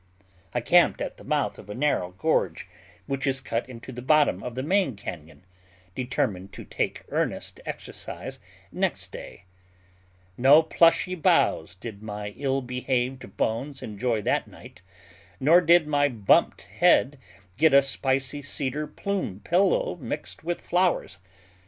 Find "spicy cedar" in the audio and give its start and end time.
17.83-18.87